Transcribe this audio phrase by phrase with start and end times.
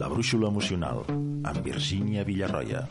[0.00, 1.02] La brúixola emocional,
[1.44, 2.86] amb Virgínia Villarroya.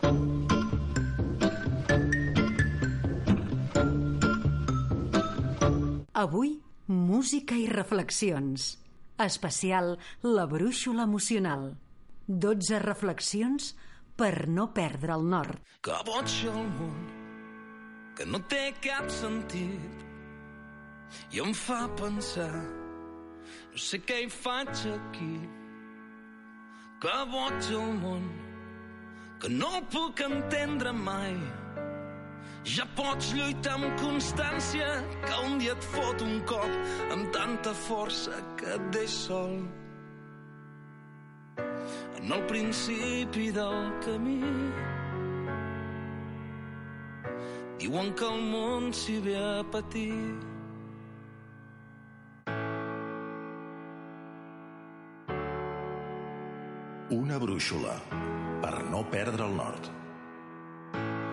[6.14, 6.52] Avui,
[6.86, 8.76] música i reflexions.
[9.26, 11.72] Especial La brúixola emocional.
[12.28, 13.74] 12 reflexions
[14.14, 15.58] per no perdre el nord.
[15.82, 17.08] Que boig el món,
[18.14, 20.06] que no té cap sentit
[21.34, 22.54] i em fa pensar
[23.72, 25.34] no sé què hi faig aquí
[27.00, 28.24] que boig el món
[29.40, 31.36] que no el puc entendre mai.
[32.68, 34.88] Ja pots lluitar amb constància
[35.24, 39.56] que un dia et fot un cop amb tanta força que et deix sol.
[42.20, 44.42] En el principi del camí
[47.80, 50.20] diuen que el món s'hi ve a patir
[57.10, 57.96] Una brúixola
[58.62, 59.88] per no perdre el nord.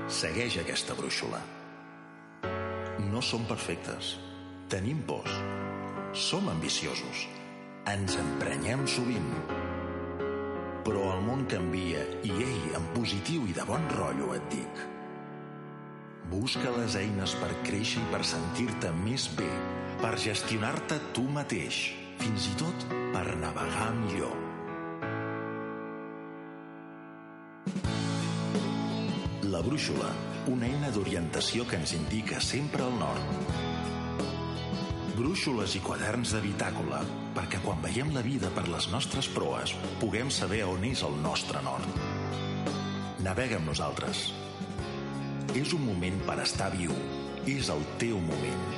[0.08, 1.36] Segueix aquesta brúixola.
[3.10, 4.14] No som perfectes.
[4.72, 5.34] Tenim pors.
[6.16, 7.26] Som ambiciosos.
[7.92, 9.28] Ens emprenyem sovint.
[10.88, 14.82] Però el món canvia i, ei, en positiu i de bon rotllo et dic.
[16.32, 19.52] Busca les eines per créixer i per sentir-te més bé,
[20.00, 21.84] per gestionar-te tu mateix,
[22.24, 24.45] fins i tot per navegar millor.
[29.56, 30.10] La brúixola,
[30.52, 33.54] una eina d'orientació que ens indica sempre el nord.
[35.16, 36.98] Brúixoles i quaderns de bitàcola,
[37.32, 41.62] perquè quan veiem la vida per les nostres proes puguem saber on és el nostre
[41.64, 41.88] nord.
[43.24, 44.26] Navega amb nosaltres.
[45.56, 46.92] És un moment per estar viu.
[47.48, 48.68] És el teu moment.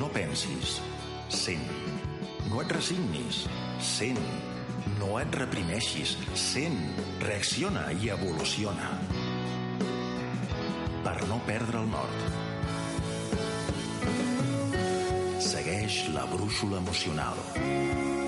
[0.00, 0.78] No pensis.
[1.28, 1.68] Sent.
[2.48, 3.44] No et resignis.
[3.92, 4.24] Sent.
[4.96, 6.16] No et reprimeixis.
[6.48, 6.80] Sent.
[7.28, 8.94] Reacciona i evoluciona
[11.28, 12.18] no perdre el nord.
[15.46, 18.25] Segueix la brúixola emocional.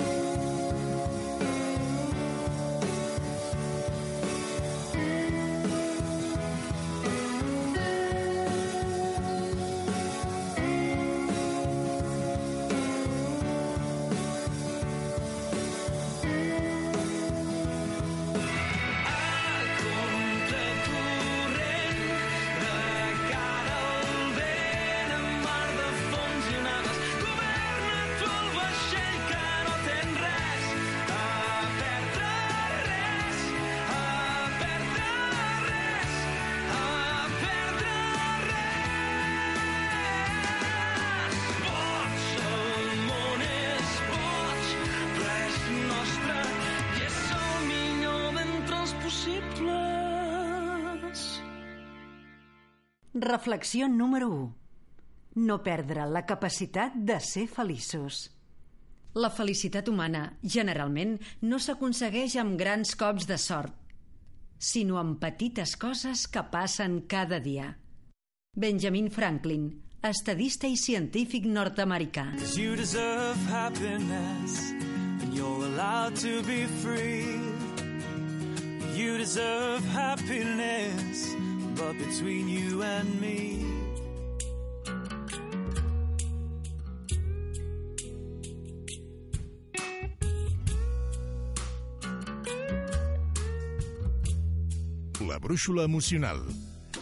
[53.21, 54.55] Reflexió número 1.
[55.35, 58.29] No perdre la capacitat de ser feliços.
[59.15, 63.75] La felicitat humana, generalment, no s'aconsegueix amb grans cops de sort,
[64.59, 67.73] sinó amb petites coses que passen cada dia.
[68.55, 69.69] Benjamin Franklin,
[70.03, 72.29] estadista i científic nord-americà.
[72.55, 74.73] You deserve happiness
[75.23, 77.27] and you're allowed to be free.
[78.95, 81.35] You deserve happiness,
[81.79, 83.63] but between you and me.
[95.21, 96.43] La brúixola emocional.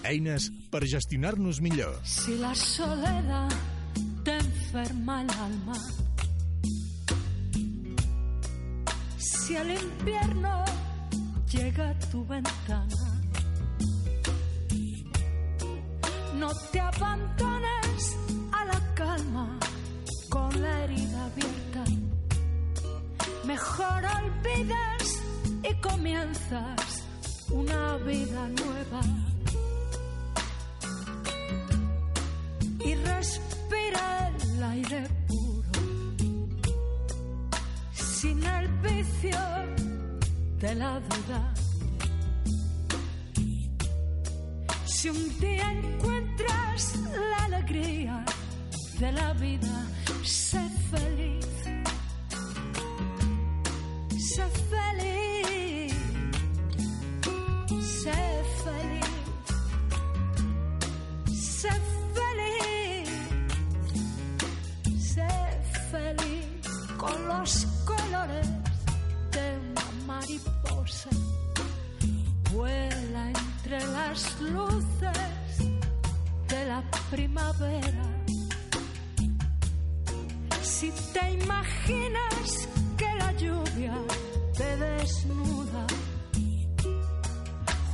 [0.04, 1.96] Eines per gestionar-nos millor.
[2.04, 3.50] Si la soledad
[4.24, 5.78] te enferma el alma,
[9.16, 10.64] si el invierno
[11.50, 13.15] llega a tu ventana,
[16.38, 18.16] no te abandones
[18.52, 19.58] a la calma
[20.28, 21.84] con la herida abierta.
[23.44, 25.22] Mejor olvidas
[25.62, 27.04] y comienzas
[27.50, 29.00] una vida nueva.
[32.86, 35.82] y respira el aire puro
[37.92, 39.38] sin el vicio
[40.60, 41.54] de la duda.
[44.84, 48.24] Si un día encuentras la alegría
[48.98, 49.86] de la vida,
[50.22, 50.60] sé
[50.90, 51.46] feliz.
[54.18, 55.94] Sé feliz.
[58.02, 59.06] Sé feliz.
[61.32, 61.74] Sé
[62.16, 63.10] feliz.
[65.14, 65.28] Sé
[65.90, 66.68] feliz
[66.98, 68.48] con los colores
[69.32, 71.10] de una mariposa.
[72.52, 75.35] vuela entre las luces
[76.56, 78.04] de la primavera.
[80.62, 83.96] Si te imaginas que la lluvia
[84.58, 85.84] te desnuda,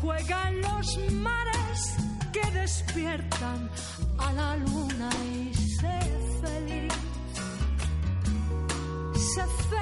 [0.01, 0.87] juega en los
[1.29, 1.81] mares
[2.35, 3.71] que despiertan
[4.19, 5.99] a la luna y sé
[6.43, 6.95] feliz.
[9.35, 9.82] Sé feliz.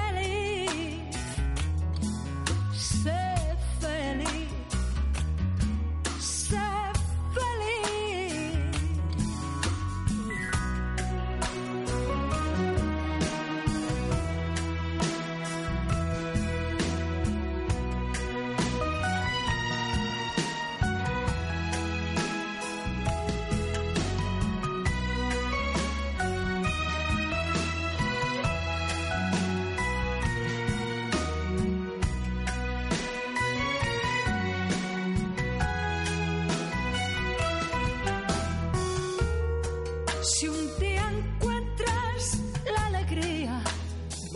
[40.23, 42.37] Si un día encuentras
[42.71, 43.59] la alegría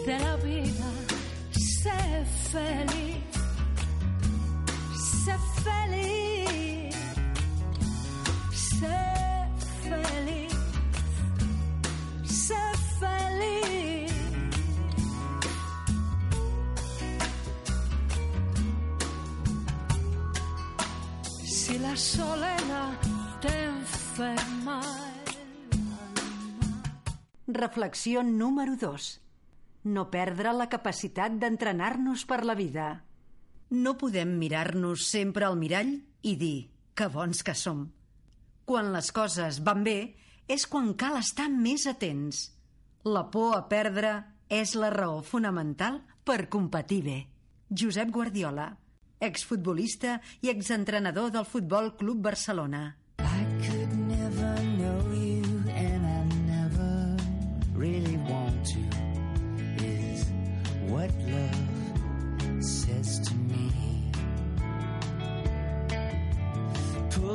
[0.03, 0.89] de la vida,
[1.51, 2.94] sé feliz.
[27.55, 29.09] Reflexió número 2.
[29.95, 32.87] No perdre la capacitat d'entrenar-nos per la vida.
[33.69, 37.85] No podem mirar-nos sempre al mirall i dir que bons que som.
[38.65, 40.15] Quan les coses van bé
[40.51, 42.49] és quan cal estar més atents.
[43.05, 44.17] La por a perdre
[44.49, 47.19] és la raó fonamental per competir bé.
[47.69, 48.71] Josep Guardiola,
[49.19, 52.85] exfutbolista i exentrenador del Futbol Club Barcelona.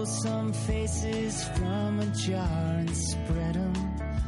[0.01, 2.49] Pull some faces from a jar
[2.79, 3.75] and spread them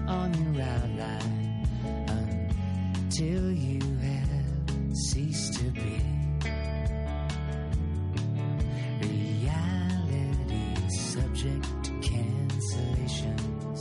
[0.06, 1.66] on your outline
[2.08, 5.98] until you have ceased to be.
[9.00, 13.80] Reality subject to cancellations.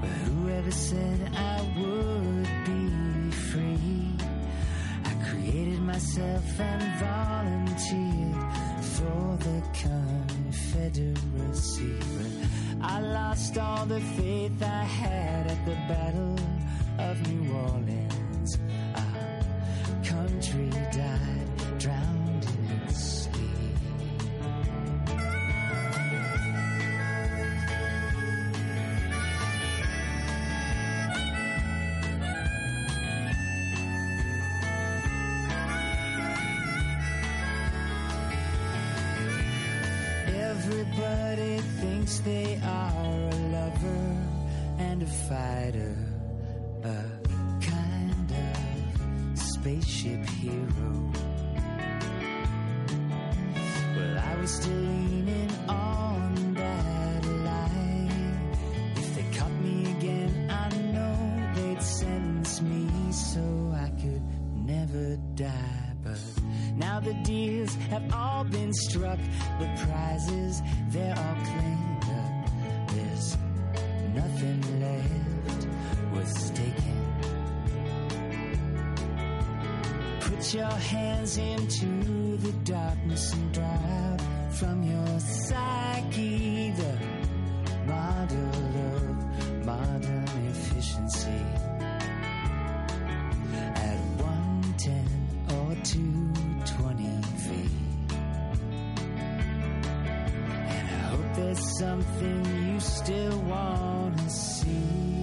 [0.00, 4.14] But whoever said I would be free,
[5.04, 9.62] I created myself and volunteered for the
[10.52, 11.94] Confederacy.
[12.16, 12.32] But
[12.82, 16.38] I lost all the faith I had at the Battle
[16.98, 18.58] of New Orleans.
[18.96, 19.40] Our
[20.04, 21.47] country died,
[42.28, 44.04] they are a lover
[44.86, 45.96] and a fighter,
[46.84, 47.00] a
[47.60, 50.92] kind of spaceship hero.
[53.96, 58.52] Well, I was still leaning on that line.
[58.96, 61.16] If they caught me again, I know
[61.56, 63.44] they'd sentence me so
[63.86, 64.22] I could
[64.54, 65.88] never die.
[66.04, 66.20] But
[66.76, 69.18] now the deals have all been struck,
[69.60, 71.07] the prizes they're
[80.48, 84.20] Put your hands into the darkness and out
[84.54, 86.98] from your psyche the
[87.84, 88.54] model
[88.88, 91.44] of modern efficiency.
[93.52, 95.04] At 110
[95.52, 97.70] or 220 feet.
[100.66, 105.17] And I hope there's something you still want to see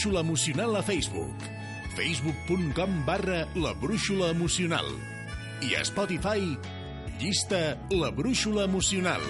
[0.00, 1.42] Brúixola Emocional a Facebook,
[1.94, 4.88] facebook.com barra La Brúixola Emocional
[5.60, 6.56] i a Spotify,
[7.20, 9.20] llista La Brúixola Emocional.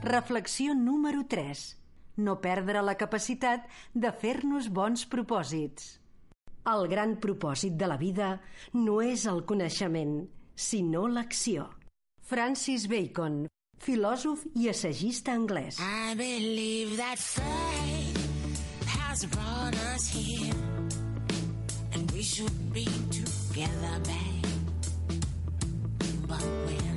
[0.00, 1.76] Reflexió número 3.
[2.24, 5.98] No perdre la capacitat de fer-nos bons propòsits.
[6.72, 8.38] El gran propòsit de la vida
[8.72, 10.22] no és el coneixement,
[10.54, 11.68] sinó l'acció.
[12.22, 13.46] Francis Bacon,
[13.82, 15.78] filòsof i assagista anglès.
[15.80, 18.18] I believe that fate
[18.86, 20.54] has brought us here
[21.92, 24.46] and we should be together, babe.
[26.26, 26.91] But we're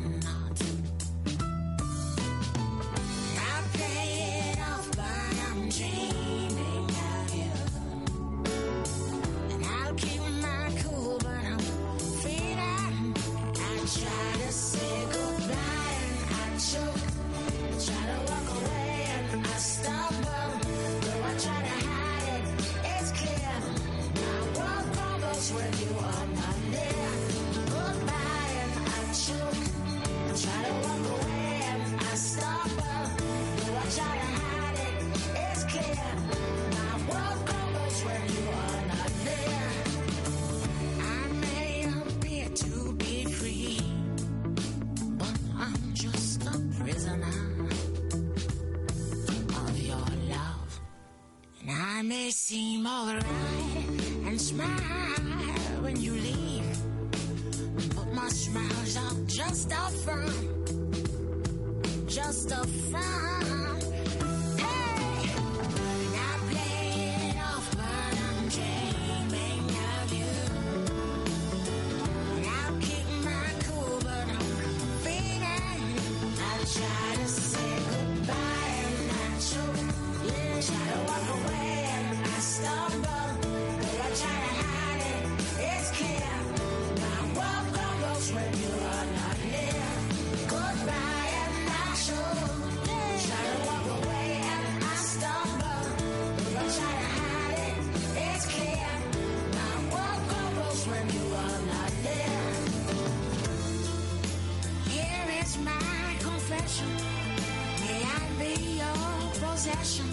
[109.66, 110.06] obsession.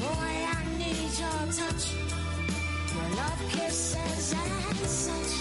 [0.00, 1.92] Boy, I need your touch.
[2.94, 5.34] Your love kisses and such.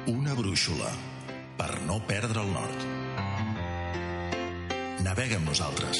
[0.07, 0.87] Una brúixola
[1.59, 2.83] per no perdre el nord.
[5.03, 5.99] Navega amb nosaltres.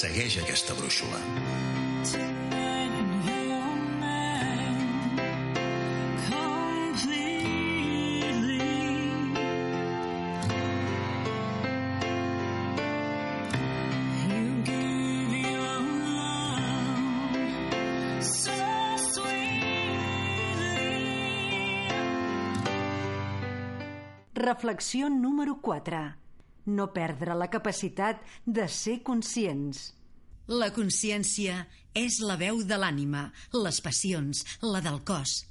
[0.00, 1.22] Segueix aquesta brúixola.
[24.50, 25.98] Reflexió número 4.
[26.66, 29.94] No perdre la capacitat de ser conscients.
[30.50, 35.46] La consciència és la veu de l'ànima, les passions, la del cos.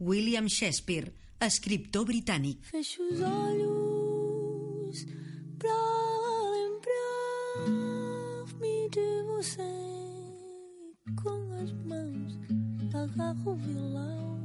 [0.00, 2.66] William Shakespeare, escriptor britànic.
[2.72, 5.06] Feixo els olhos
[5.62, 5.78] però
[6.52, 6.88] l'emprof
[8.60, 9.72] mi de você
[11.22, 12.32] Com les mans
[13.04, 14.35] agarro o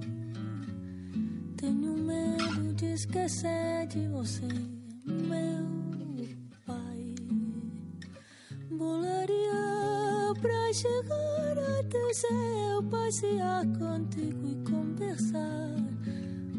[1.61, 4.47] Tenho medo de esquecer de você,
[5.05, 5.63] meu
[6.65, 7.13] pai.
[8.71, 15.75] Volaria pra chegar até seu, passear contigo e conversar,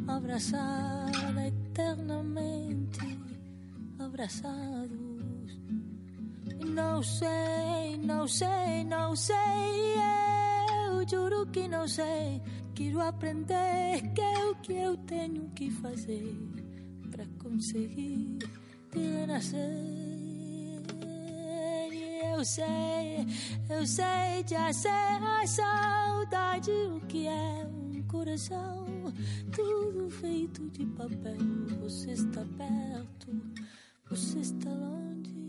[0.06, 1.10] abraçar
[1.48, 3.18] eternamente,
[3.98, 5.58] abraçados.
[6.64, 9.34] Não sei, não sei, não sei,
[10.86, 12.40] eu juro que não sei
[12.74, 16.34] Quero aprender que é o que eu tenho que fazer
[17.10, 18.38] para conseguir
[18.90, 19.60] te renascer.
[22.34, 23.26] Eu sei,
[23.70, 29.12] eu sei, já sei a saudade, o que é um coração,
[29.54, 31.36] tudo feito de papel.
[31.82, 33.40] Você está perto,
[34.08, 35.41] você está longe.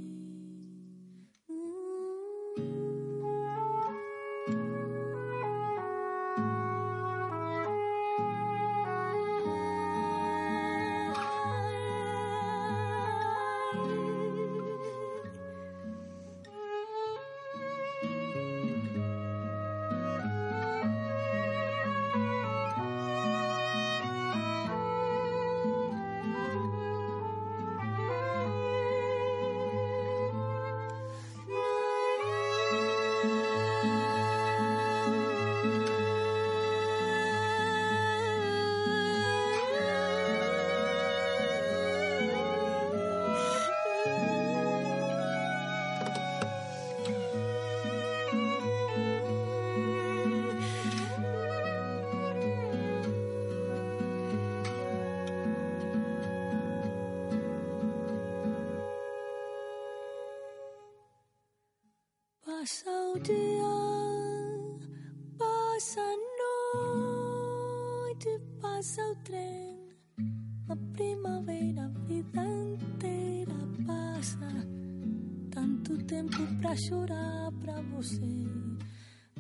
[76.76, 78.22] Chorar pra você.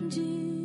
[0.10, 0.63] Demais.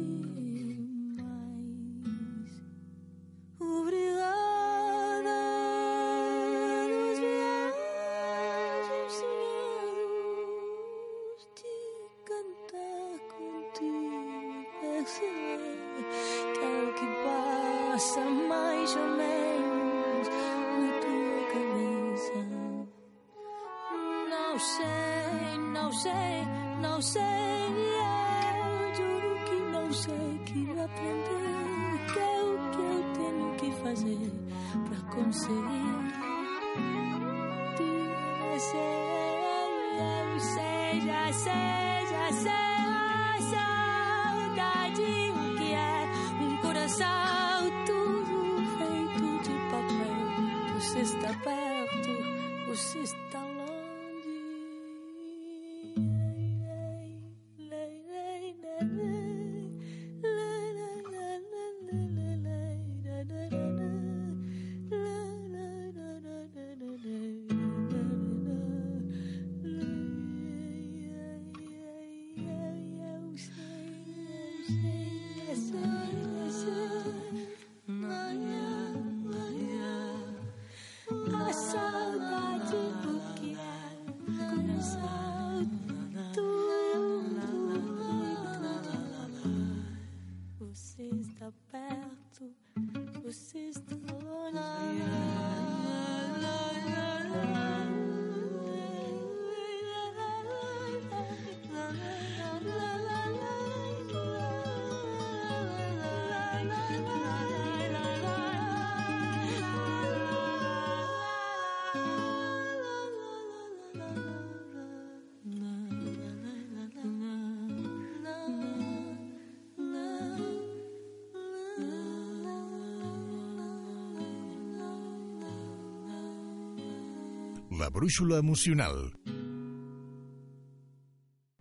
[127.79, 129.13] La brúixola emocional.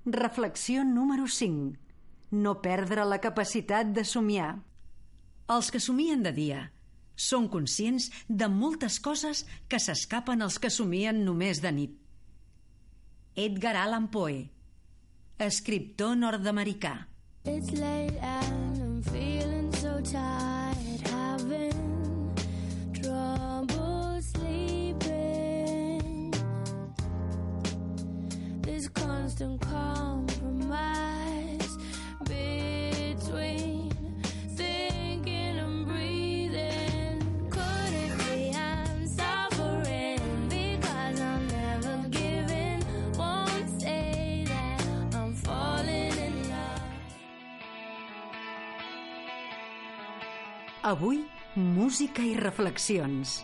[0.04, 1.78] Reflexió número 5.
[2.32, 4.64] No perdre la capacitat de somiar.
[5.46, 6.64] Els que somien de dia
[7.28, 11.94] són conscients de moltes coses que s'escapen als que somien només de nit.
[13.36, 14.48] Edgar Allan Poe,
[15.38, 16.96] escriptor nord-americà.
[17.46, 18.67] It's late and
[50.88, 51.18] Avui,
[51.60, 53.42] música i reflexions.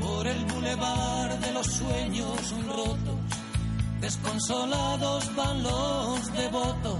[0.00, 3.20] Por el bulevar de los sueños rotos,
[4.00, 6.98] desconsolados van los devotos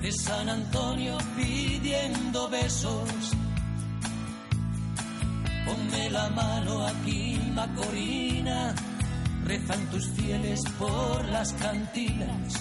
[0.00, 3.10] de San Antonio pidiendo besos.
[5.66, 8.74] Ponme la mano aquí, Macorina,
[9.44, 12.54] rezan tus fieles por las cantinas,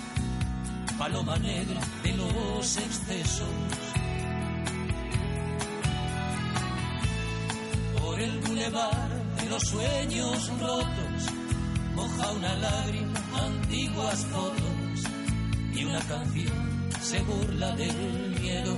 [0.97, 3.82] paloma negra de los excesos.
[8.63, 9.09] Bulevar
[9.41, 11.33] de los sueños rotos,
[11.95, 15.11] moja una lágrima, antiguas fotos
[15.73, 18.77] y una canción se burla del miedo.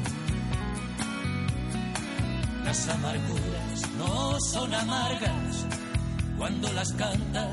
[2.63, 5.65] Las amarguras no son amargas
[6.37, 7.47] cuando las canta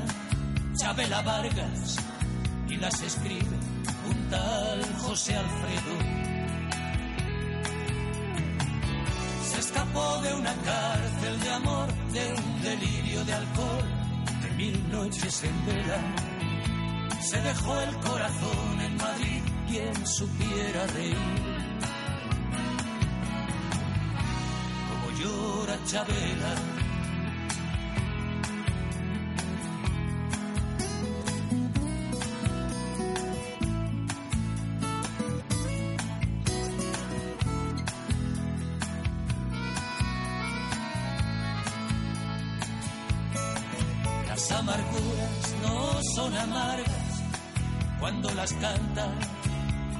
[0.81, 1.97] Chabela Vargas
[2.67, 3.57] y las escribe
[4.09, 6.12] un tal José Alfredo.
[10.23, 13.87] De una cárcel de amor, de un delirio de alcohol,
[14.41, 15.99] de mil noches en vela.
[17.21, 21.17] Se dejó el corazón en Madrid quien supiera reír.
[24.89, 26.82] Como llora Chabela.
[44.43, 47.23] Las amarguras no son amargas
[47.97, 49.07] cuando las canta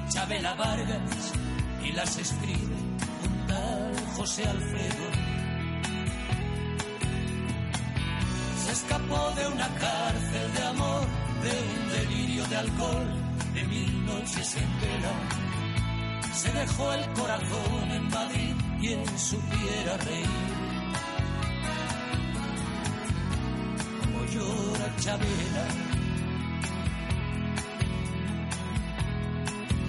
[0.10, 1.32] Chabela Vargas
[1.82, 2.76] y las escribe
[3.24, 5.06] un tal José Alfredo.
[8.66, 11.08] Se escapó de una cárcel de amor,
[11.42, 13.14] de un delirio de alcohol,
[13.54, 16.34] de mil noches en vela.
[16.34, 20.53] Se dejó el corazón en Madrid, quien supiera reír.
[25.04, 25.68] Chabela.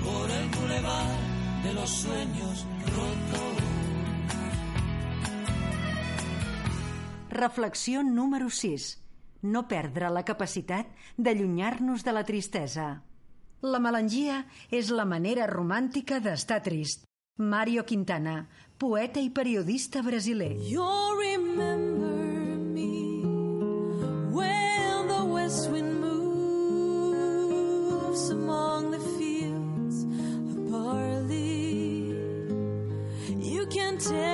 [0.03, 1.19] por el bulevar
[1.63, 3.63] de los sueños rotos.
[7.31, 9.05] Reflexió número 6.
[9.43, 13.05] No perdre la capacitat d'allunyar-nos de la tristesa.
[13.63, 17.07] La melangia és la manera romàntica d'estar trist.
[17.39, 18.49] Mario Quintana,
[18.79, 20.57] poeta i periodista brasiler.
[20.59, 22.14] You'll remember
[34.05, 34.34] pretend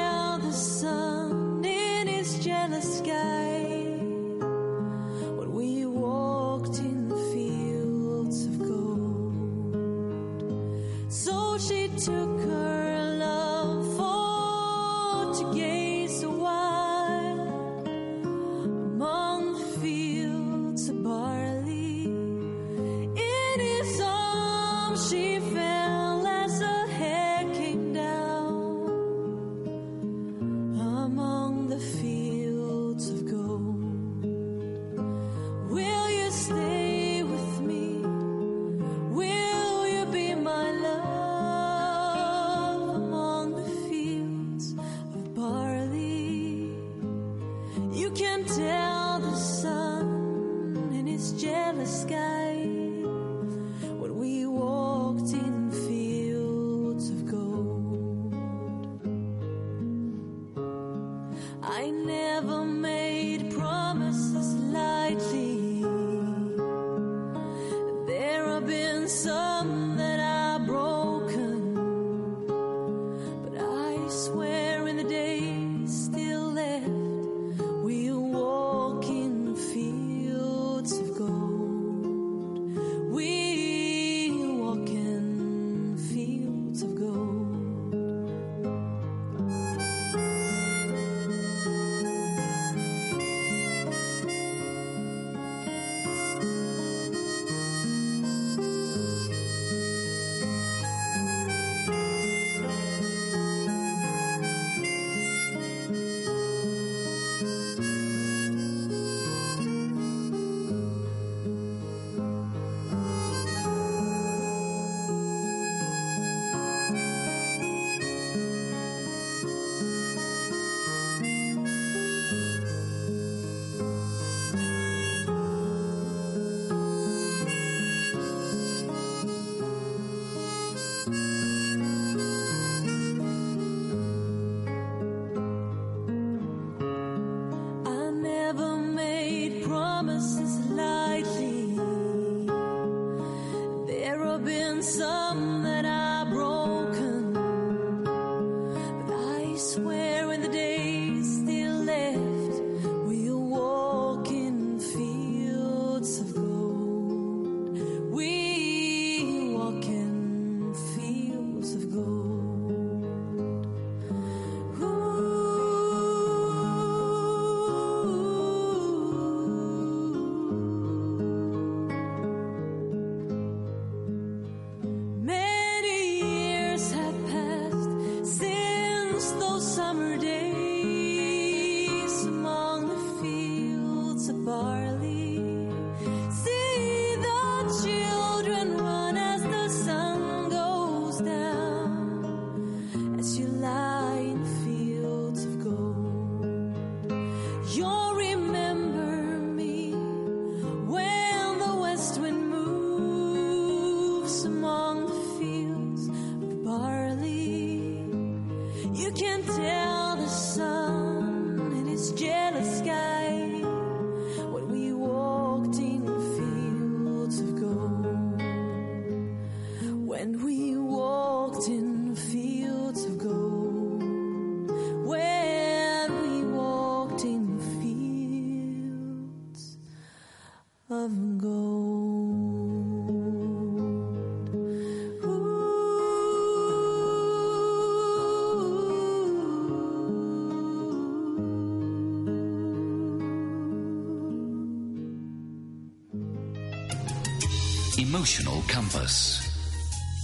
[248.11, 249.38] emotional compass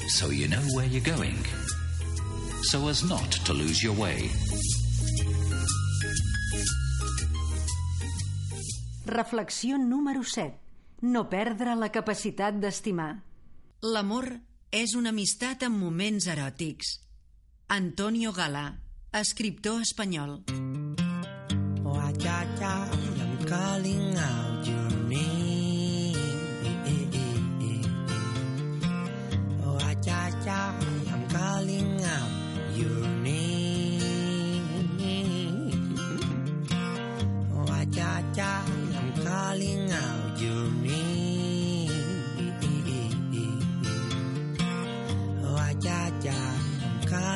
[0.08, 1.38] so you know where you're going,
[2.62, 4.30] so as not to lose your way.
[9.04, 10.58] Reflexió número 7.
[11.02, 13.22] No perdre la capacitat d'estimar.
[13.82, 14.32] L'amor
[14.74, 16.96] és una amistat amb moments eròtics.
[17.68, 18.66] Antonio Galà,
[19.14, 20.42] escriptor espanyol.
[21.86, 24.45] Oh, ja, ja, ja,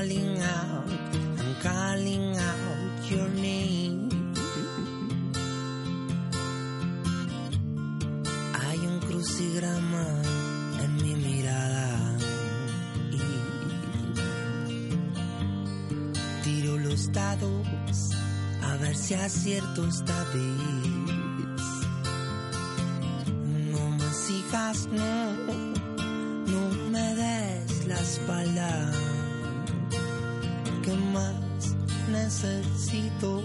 [0.01, 0.89] calling out,
[1.41, 4.09] I'm calling out your name.
[8.55, 10.07] Hay un crucigrama
[10.83, 12.17] en mi mirada
[13.11, 13.21] y
[16.45, 17.69] tiro los dados
[18.63, 21.63] a ver si acierto esta vez.
[23.71, 25.50] No me sigas, no.
[32.41, 33.43] 塞西多。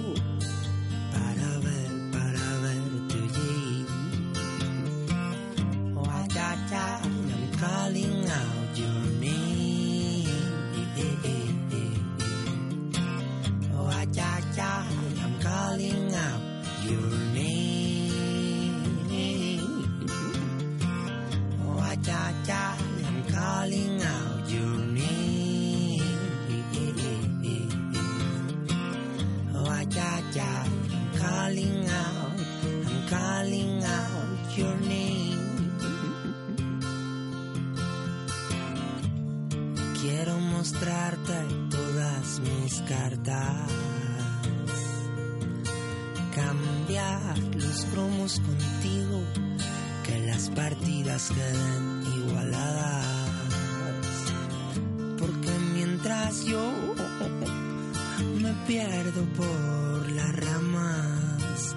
[58.68, 61.76] Pierdo por las ramas,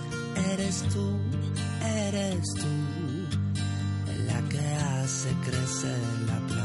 [0.53, 1.19] eres tú,
[1.85, 3.37] eres tú,
[4.27, 6.58] la que hace crecer la planta.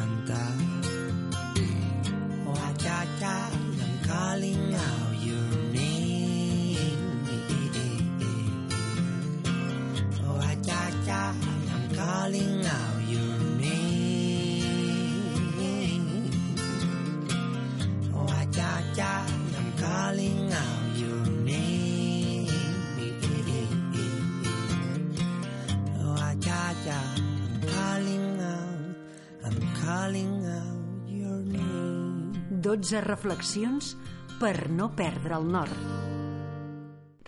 [32.74, 33.92] 12 reflexions
[34.40, 35.74] per no perdre el nord.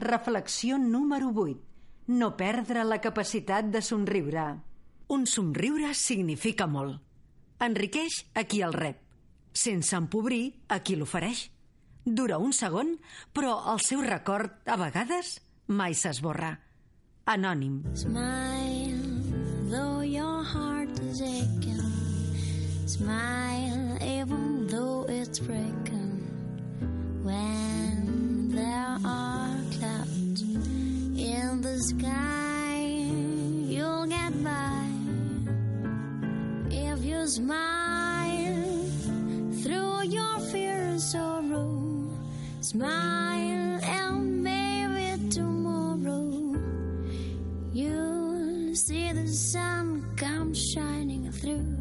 [0.01, 1.59] Reflexió número 8.
[2.17, 4.45] No perdre la capacitat de somriure.
[5.13, 6.97] Un somriure significa molt.
[7.61, 8.97] Enriqueix a qui el rep,
[9.53, 11.45] sense empobrir a qui l'ofereix.
[12.05, 12.95] Dura un segon,
[13.31, 16.55] però el seu record, a vegades, mai s'esborra.
[17.29, 17.83] Anònim.
[17.93, 18.97] Smile,
[19.69, 21.85] though your heart is aching.
[22.85, 23.74] Smile,
[24.75, 26.19] though it's breaking.
[27.23, 32.83] When there are clouds in the sky,
[33.73, 34.87] you'll get by.
[36.69, 38.83] If you smile
[39.61, 42.09] through your fear and sorrow,
[42.59, 46.53] smile and maybe tomorrow.
[47.71, 51.74] You'll see the sun come shining through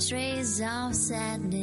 [0.00, 1.59] trays of sadness.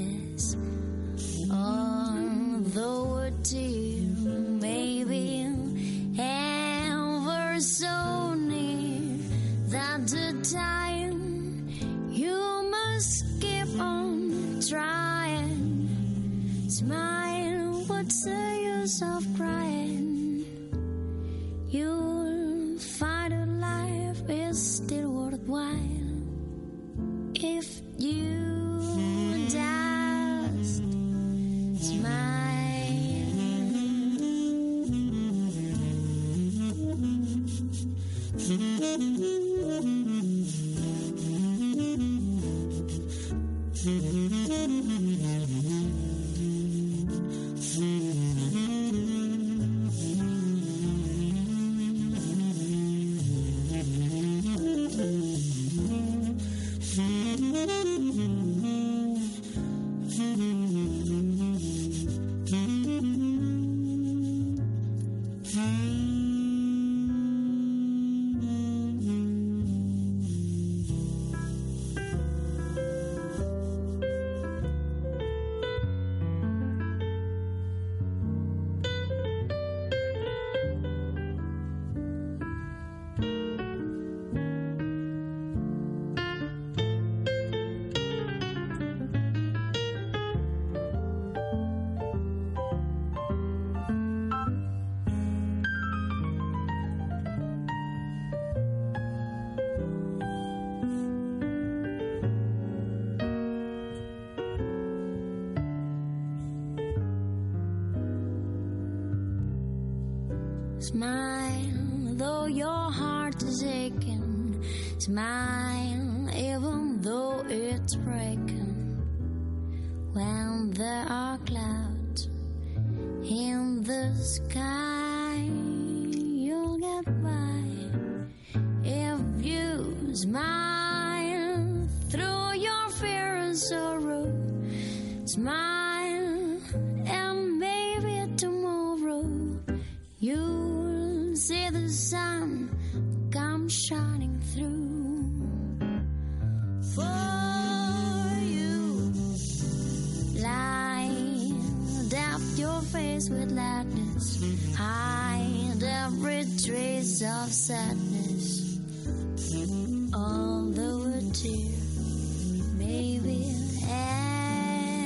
[161.42, 161.78] dear,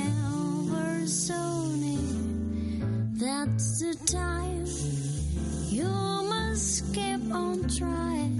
[0.03, 1.99] ever so near.
[3.13, 4.65] That's the time
[5.69, 5.89] you
[6.29, 8.39] must keep on trying.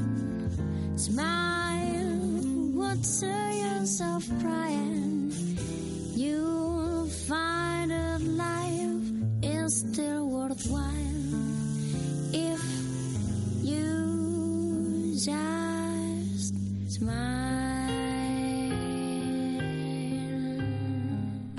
[0.96, 2.18] Smile,
[2.74, 4.71] what's the use of pride?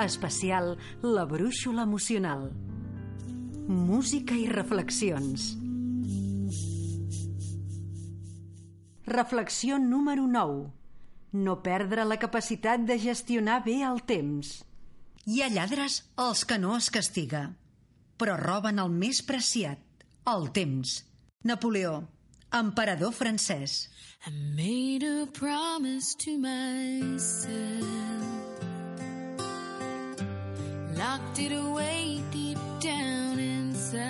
[0.04, 2.50] especial La brúixola emocional.
[3.68, 5.52] Música i reflexions.
[9.06, 10.70] Reflexió número 9.
[11.32, 14.64] No perdre la capacitat de gestionar bé el temps.
[15.24, 17.44] Hi ha lladres els que no es castiga,
[18.18, 19.78] però roben el més preciat,
[20.26, 21.04] el temps.
[21.44, 22.02] Napoleó,
[22.52, 23.88] emperador francès.
[24.26, 28.41] I made a promise to myself
[31.02, 34.02] locked it away deep down inside.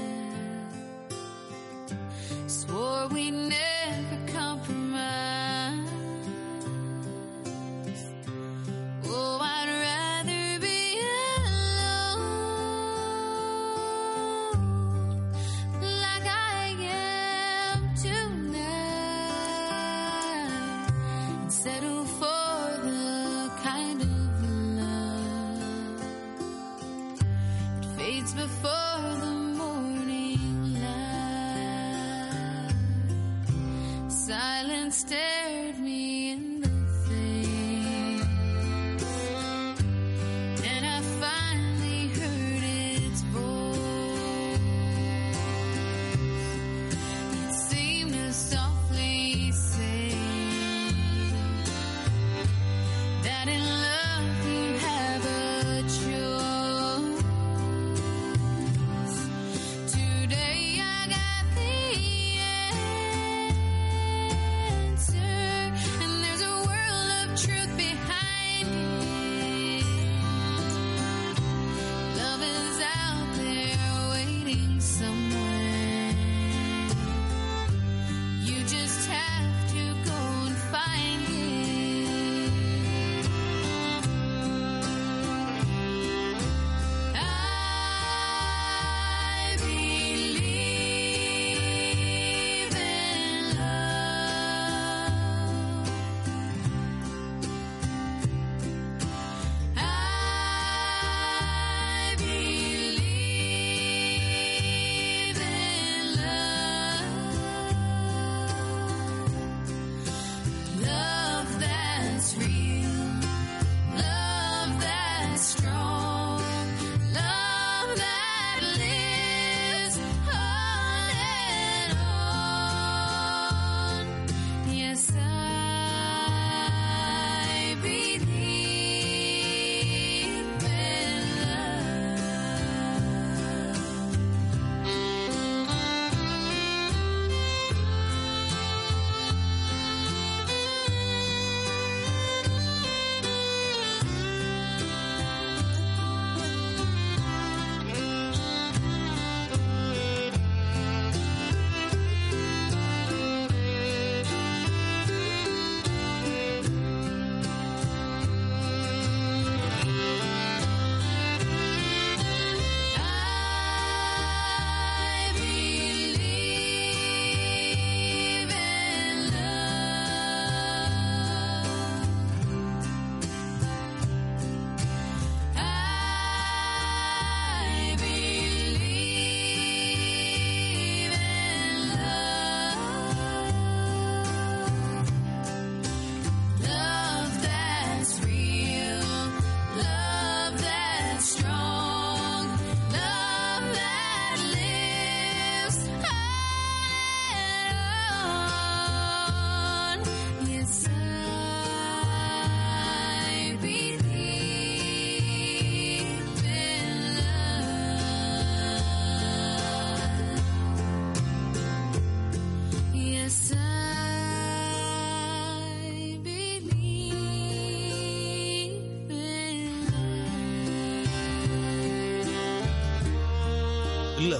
[2.48, 3.73] Swore we never.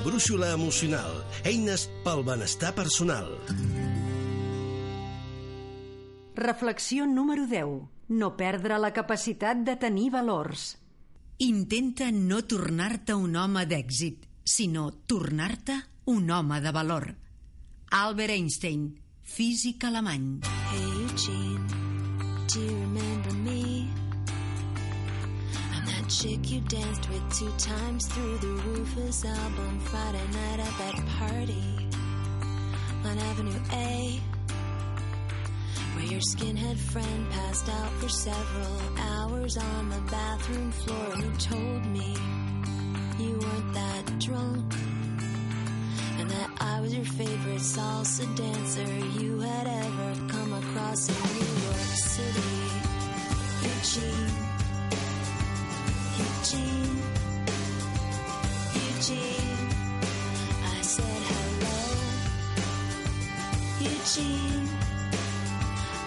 [0.04, 3.40] brúixola emocional, eines pel benestar personal.
[6.36, 7.90] Reflexió número 10.
[8.10, 10.78] No perdre la capacitat de tenir valors.
[11.40, 17.16] Intenta no tornar-te un home d'èxit, sinó tornar-te un home de valor.
[17.92, 20.42] Albert Einstein, físic alemany.
[20.74, 21.84] Hey Eugene,
[26.22, 31.64] chick you danced with two times through the Rufus album Friday night at that party
[33.04, 34.22] on Avenue A.
[35.96, 41.86] Where your skinhead friend passed out for several hours on the bathroom floor you told
[41.88, 42.16] me
[43.18, 44.72] you weren't that drunk
[46.20, 51.66] and that I was your favorite salsa dancer you had ever come across in New
[51.66, 52.54] York City.
[53.64, 54.43] Eugene,
[56.54, 57.02] Eugene,
[58.76, 59.68] Eugene.
[60.64, 61.80] I said hello,
[63.80, 64.70] Eugene.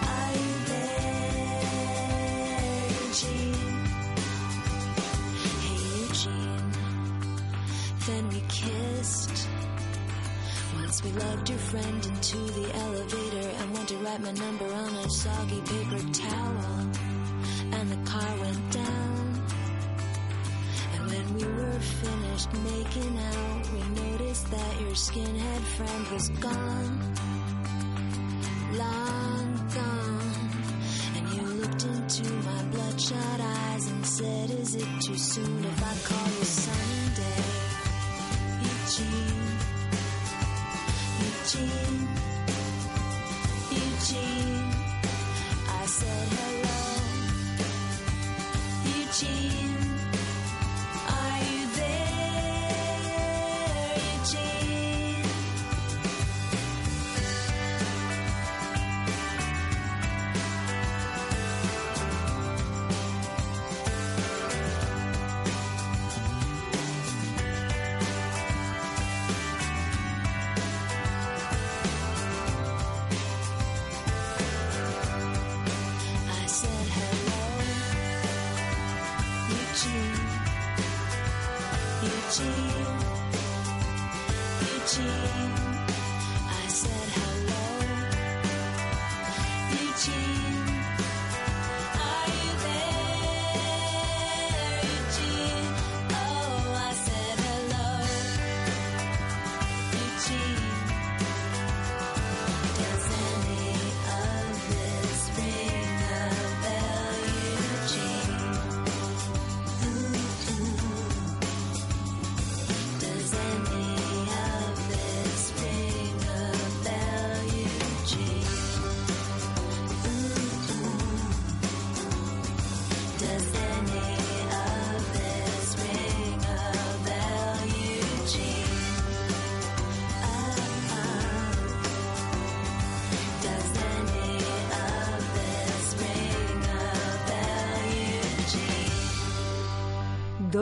[0.07, 1.59] Are you there,
[3.03, 3.75] Eugene?
[5.65, 6.71] Hey, Eugene.
[8.05, 9.37] Then we kissed.
[10.75, 14.95] Once we lugged your friend into the elevator and went to write my number on
[14.95, 16.96] a soggy paper towel.
[22.53, 27.13] Making out, we noticed that your skinhead friend was gone.
[28.73, 30.49] Long gone.
[31.15, 35.95] And you looked into my bloodshot eyes and said, Is it too soon if I
[36.07, 36.36] call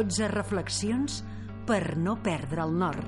[0.05, 1.23] 12 reflexions
[1.65, 3.05] per no perdre el nord.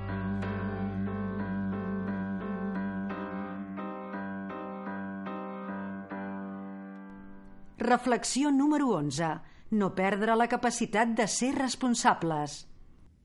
[7.77, 9.29] Reflexió número 11.
[9.77, 12.63] No perdre la capacitat de ser responsables.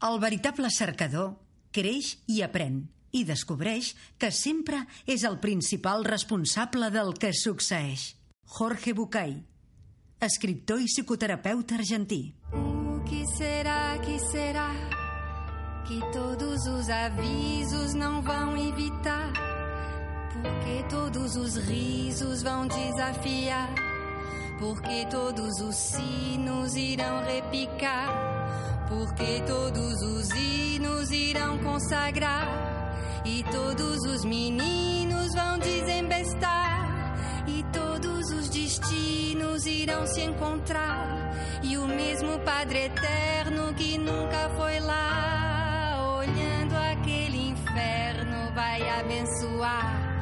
[0.04, 1.38] El veritable cercador
[1.72, 2.82] creix i aprèn
[3.16, 8.10] i descobreix que sempre és el principal responsable del que succeeix.
[8.44, 9.38] Jorge Bucay,
[10.20, 12.22] escriptor i psicoterapeuta argentí.
[12.52, 12.71] O
[13.12, 14.70] que será, que será
[15.84, 19.30] que todos os avisos não vão evitar?
[20.32, 23.68] Porque todos os risos vão desafiar?
[24.58, 28.08] Porque todos os sinos irão repicar?
[28.88, 32.48] Porque todos os hinos irão consagrar?
[33.26, 36.71] E todos os meninos vão desembestar?
[37.72, 41.32] Todos os destinos irão se encontrar?
[41.62, 50.12] E o mesmo Padre Eterno que nunca foi lá, olhando aquele inferno, vai abençoar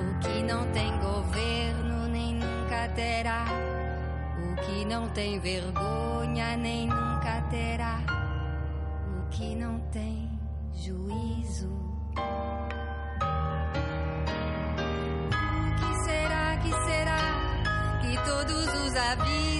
[0.00, 3.44] o que não tem governo nem nunca terá,
[4.38, 8.00] o que não tem vergonha nem nunca terá,
[9.18, 10.28] o que não tem
[10.74, 11.70] juízo.
[18.26, 19.55] Todos os avisos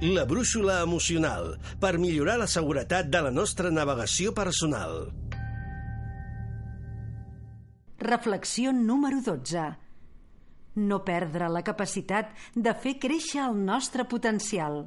[0.00, 5.10] La brúixola emocional, per millorar la seguretat de la nostra navegació personal.
[8.00, 9.66] Reflexió número 12.
[10.80, 14.86] No perdre la capacitat de fer créixer el nostre potencial.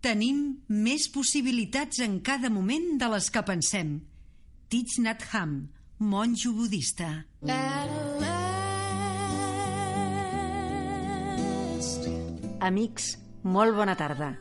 [0.00, 0.40] Tenim
[0.72, 3.98] més possibilitats en cada moment de les que pensem.
[4.72, 5.58] Thich Nhat Hanh,
[6.00, 7.26] monjo budista.
[12.62, 14.34] Amics, molt bona tarda.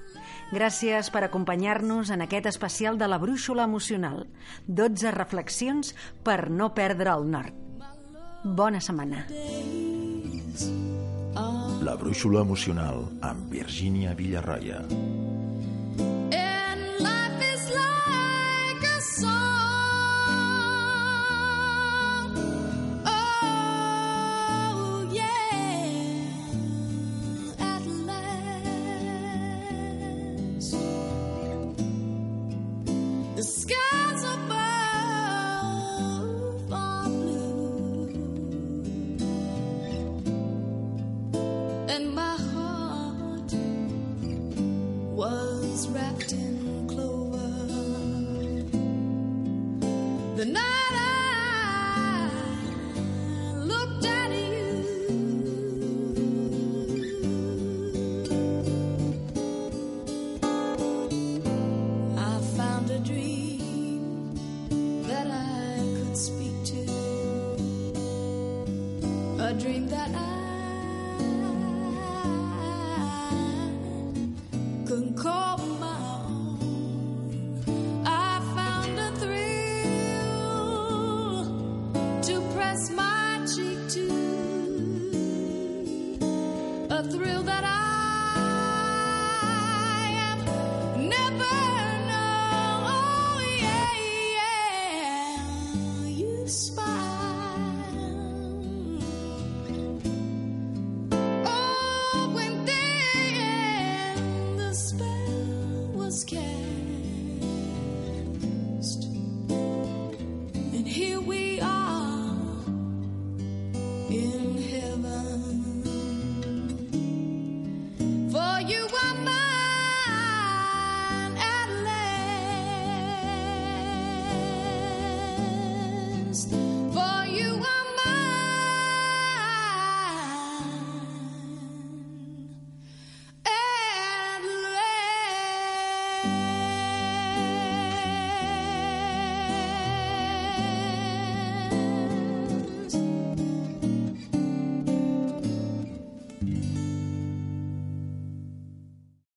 [0.51, 4.25] Gràcies per acompanyar-nos en aquest especial de la brúixola emocional.
[4.67, 5.93] 12 reflexions
[6.23, 7.55] per no perdre el nord.
[8.43, 9.25] Bona setmana.
[11.81, 14.83] La brúixola emocional amb Virgínia Villarroia.
[16.31, 16.40] And